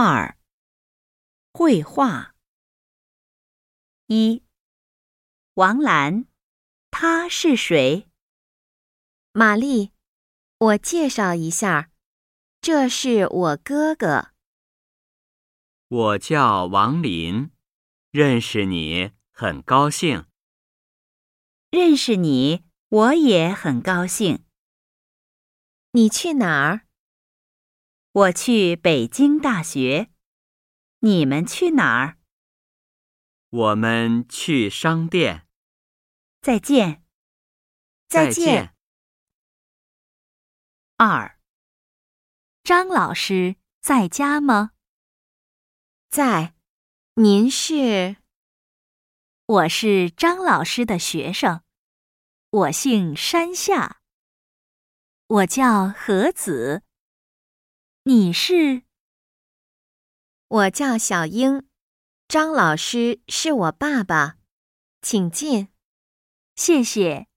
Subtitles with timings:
[0.00, 0.38] 二、
[1.52, 2.36] 绘画。
[4.06, 4.44] 一、
[5.54, 6.26] 王兰，
[6.88, 8.08] 他是谁？
[9.32, 9.90] 玛丽，
[10.58, 11.90] 我介绍一下，
[12.60, 14.28] 这是我哥哥。
[15.88, 17.50] 我叫王林，
[18.12, 20.26] 认识你很高兴。
[21.70, 24.44] 认识你，我也很高兴。
[25.90, 26.87] 你去哪儿？
[28.12, 30.10] 我去北京大学。
[31.00, 32.18] 你们去哪儿？
[33.50, 35.46] 我们去商店。
[36.40, 37.04] 再见。
[38.08, 38.74] 再见。
[40.96, 41.38] 二。
[42.64, 44.72] 张老师在家吗？
[46.08, 46.54] 在。
[47.14, 48.16] 您是？
[49.44, 51.62] 我是张老师的学生，
[52.50, 54.00] 我姓山下。
[55.26, 56.84] 我叫何子。
[58.08, 58.84] 你是？
[60.48, 61.68] 我叫小英，
[62.26, 64.38] 张老师是我爸爸，
[65.02, 65.68] 请进。
[66.56, 67.27] 谢谢。